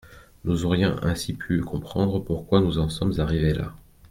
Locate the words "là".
3.53-3.75